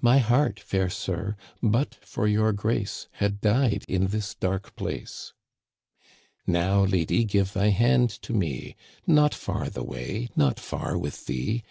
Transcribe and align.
My 0.00 0.16
heart, 0.20 0.58
fair 0.58 0.88
sir. 0.88 1.36
but 1.62 1.96
for 1.96 2.26
your 2.26 2.54
grace, 2.54 3.08
Had 3.12 3.42
died 3.42 3.84
in 3.86 4.06
this 4.06 4.34
dark 4.34 4.74
place."" 4.74 5.34
Now, 6.46 6.84
lady, 6.84 7.24
give 7.24 7.52
thy 7.52 7.68
hand 7.68 8.08
to 8.22 8.32
me. 8.32 8.74
Not 9.06 9.34
far 9.34 9.68
the 9.68 9.84
way— 9.84 10.28
not 10.34 10.58
far 10.58 10.96
with 10.96 11.26
thee. 11.26 11.62